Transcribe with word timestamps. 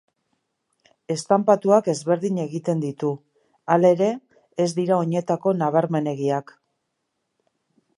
Estanpatuak 1.15 1.89
ezberdin 1.93 2.41
egiten 2.45 2.83
ditu, 2.87 3.13
halere, 3.77 4.11
ez 4.67 4.69
dira 4.83 5.01
oinetako 5.05 5.59
nabarmenegiak. 5.63 6.57